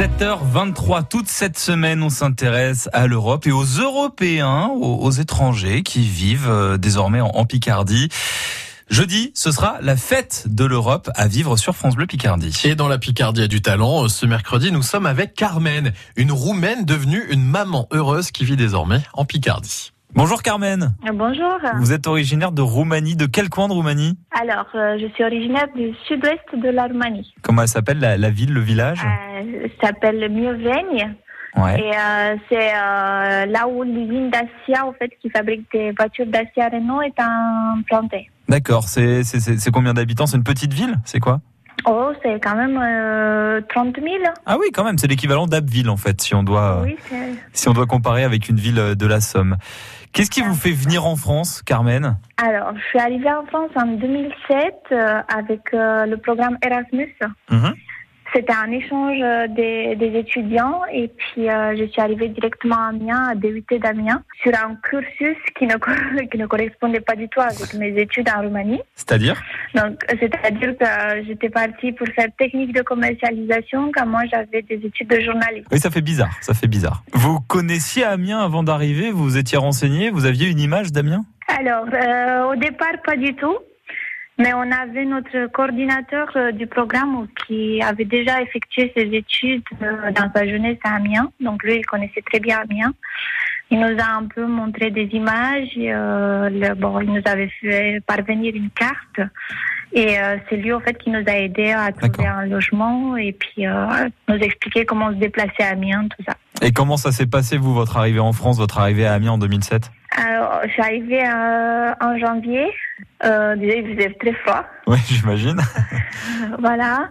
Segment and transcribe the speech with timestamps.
[0.00, 6.48] 7h23, toute cette semaine, on s'intéresse à l'Europe et aux Européens, aux, étrangers qui vivent
[6.48, 8.08] euh, désormais en, Picardie.
[8.88, 12.58] Jeudi, ce sera la fête de l'Europe à vivre sur France Bleu Picardie.
[12.64, 16.86] Et dans la Picardie a du talent, ce mercredi, nous sommes avec Carmen, une Roumaine
[16.86, 19.92] devenue une maman heureuse qui vit désormais en Picardie.
[20.14, 20.94] Bonjour Carmen.
[21.14, 21.58] Bonjour.
[21.78, 23.14] Vous êtes originaire de Roumanie.
[23.16, 24.18] De quel coin de Roumanie?
[24.32, 27.32] Alors, euh, je suis originaire du sud-ouest de la Roumanie.
[27.42, 29.00] Comment elle s'appelle la, ville, le village?
[29.04, 31.04] Euh, s'appelle Mioveni.
[31.56, 31.80] Ouais.
[31.80, 36.68] Et euh, c'est euh, là où l'usine Dacia, en fait, qui fabrique des voitures Dacia
[36.68, 38.30] Renault, est implantée.
[38.48, 38.84] D'accord.
[38.84, 39.22] C'est
[39.72, 40.26] combien d'habitants?
[40.26, 40.96] C'est une petite ville?
[41.04, 41.40] C'est quoi?
[41.86, 42.76] Oh, c'est quand même
[43.68, 44.08] 30 000.
[44.46, 44.98] Ah oui, quand même.
[44.98, 46.96] C'est l'équivalent d'Abbeville, en fait, si on doit, oui,
[47.52, 49.56] si on doit comparer avec une ville de la Somme.
[50.12, 52.16] Qu'est-ce qui vous fait venir en France, Carmen?
[52.36, 57.14] Alors, je suis arrivée en France en 2007 euh, avec euh, le programme Erasmus.
[57.50, 57.74] Mhm.
[58.32, 62.88] C'était un échange euh, des, des, étudiants et puis euh, je suis arrivée directement à
[62.88, 65.74] Amiens, à DUT d'Amiens, sur un cursus qui ne,
[66.30, 68.80] qui ne correspondait pas du tout avec mes études en Roumanie.
[68.94, 69.40] C'est-à-dire?
[69.74, 74.80] Donc, c'est-à-dire que euh, j'étais partie pour faire technique de commercialisation quand moi j'avais des
[74.86, 75.66] études de journalisme.
[75.72, 77.02] Oui, ça fait bizarre, ça fait bizarre.
[77.12, 81.24] Vous connaissiez Amiens avant d'arriver Vous étiez renseigné Vous aviez une image d'Amiens?
[81.48, 81.86] Alors,
[82.52, 83.56] au départ, pas du tout.
[84.40, 90.10] Mais on avait notre coordinateur euh, du programme qui avait déjà effectué ses études euh,
[90.12, 91.30] dans sa jeunesse à Amiens.
[91.40, 92.94] Donc lui, il connaissait très bien Amiens.
[93.70, 95.68] Il nous a un peu montré des images.
[95.76, 99.30] Euh, bon, il nous avait fait parvenir une carte.
[99.92, 100.16] Et
[100.48, 104.36] c'est lui, en fait, qui nous a aidé à trouver un logement et puis nous
[104.36, 106.36] expliquer comment se déplacer à Amiens, tout ça.
[106.62, 109.38] Et comment ça s'est passé, vous, votre arrivée en France, votre arrivée à Amiens en
[109.38, 112.68] 2007 alors, je suis arrivée euh, en janvier.
[113.24, 114.64] Euh, déjà, il faisait très froid.
[114.86, 115.60] Oui, j'imagine.
[116.58, 117.10] voilà.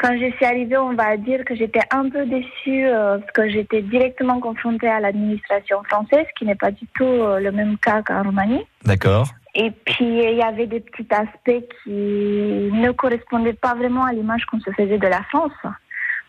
[0.00, 3.48] Quand je suis arrivée, on va dire que j'étais un peu déçue euh, parce que
[3.48, 8.02] j'étais directement confrontée à l'administration française, qui n'est pas du tout euh, le même cas
[8.02, 8.66] qu'en Roumanie.
[8.84, 9.28] D'accord.
[9.54, 14.44] Et puis, il y avait des petits aspects qui ne correspondaient pas vraiment à l'image
[14.46, 15.52] qu'on se faisait de la France.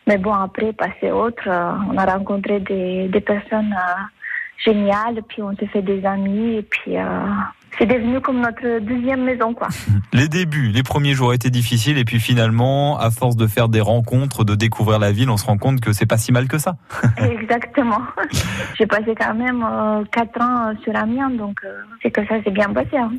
[0.05, 3.75] Mais bon, après, passé autre, on a rencontré des, des personnes
[4.63, 5.21] génial.
[5.27, 7.25] Puis on s'est fait des amis et puis euh,
[7.77, 9.67] c'est devenu comme notre deuxième maison, quoi.
[10.13, 13.81] Les débuts, les premiers jours étaient difficiles et puis finalement, à force de faire des
[13.81, 16.57] rencontres, de découvrir la ville, on se rend compte que c'est pas si mal que
[16.57, 16.77] ça.
[17.17, 17.99] Exactement.
[18.77, 22.51] J'ai passé quand même euh, quatre ans sur Amiens, donc euh, c'est que ça s'est
[22.51, 22.97] bien passé.
[22.97, 23.11] Hein.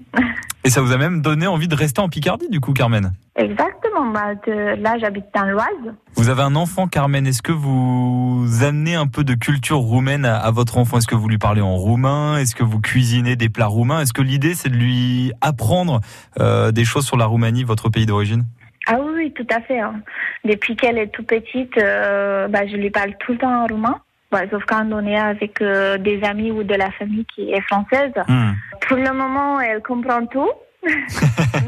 [0.67, 4.11] Et ça vous a même donné envie de rester en Picardie, du coup, Carmen Exactement.
[4.13, 5.95] Bah, là, j'habite dans l'Oise.
[6.17, 7.25] Vous avez un enfant, Carmen.
[7.25, 10.99] Est-ce que vous amenez un peu de culture roumaine à, votre enfant?
[10.99, 12.39] Est-ce que vous lui parlez en roumain?
[12.39, 14.01] Est-ce que vous cuisinez des plats roumains?
[14.01, 16.01] Est-ce que l'idée, c'est de lui apprendre
[16.41, 18.43] euh, des choses sur la Roumanie, votre pays d'origine?
[18.89, 19.79] Ah oui, tout à fait.
[19.79, 20.01] Hein.
[20.45, 24.01] Depuis qu'elle est tout petite, euh, bah, je lui parle tout le temps en roumain.
[24.33, 27.61] Bah, sauf quand on est avec euh, des amis ou de la famille qui est
[27.61, 28.13] française.
[28.27, 28.55] Hmm.
[28.89, 30.51] Pour le moment, elle comprend tout,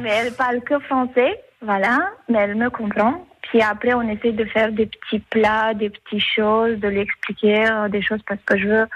[0.02, 3.24] mais elle parle que français, voilà, mais elle me comprend.
[3.42, 7.66] Puis après, on essaie de faire des petits plats, des petites choses, de lui expliquer
[7.66, 8.86] euh, des choses parce que je veux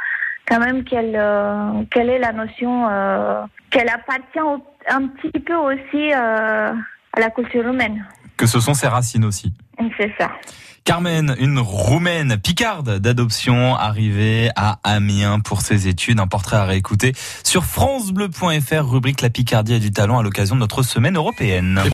[0.47, 4.39] quand même qu'elle euh, quelle ait la notion euh, qu'elle appartient
[4.89, 6.75] un petit peu aussi à
[7.19, 8.05] la culture roumaine.
[8.37, 9.53] Que ce sont ses racines aussi.
[9.97, 10.31] C'est ça.
[10.85, 16.19] Carmen, une roumaine picarde d'adoption arrivée à Amiens pour ses études.
[16.19, 17.13] Un portrait à réécouter
[17.45, 21.81] sur francebleu.fr, rubrique La Picardie a du talent à l'occasion de notre semaine européenne.